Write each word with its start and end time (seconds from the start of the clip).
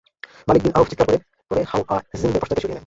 মালিক 0.47 0.61
bin 0.63 0.73
Awf 0.75 0.87
চিৎকার 0.89 1.07
করে 1.07 1.17
করে 1.51 1.61
হাওয়াযিনদের 1.71 2.41
পশ্চাতে 2.41 2.61
সরিয়ে 2.61 2.69
নেয়। 2.69 2.79